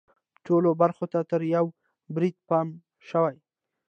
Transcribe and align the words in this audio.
ټولو 0.45 0.69
برخو 0.81 1.05
ته 1.13 1.19
تر 1.31 1.41
یوه 1.55 1.71
بریده 2.15 2.41
پام 2.49 2.67
شوی. 3.09 3.35